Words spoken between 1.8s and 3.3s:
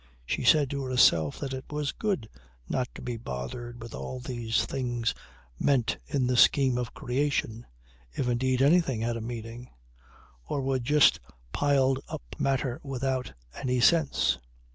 good not to be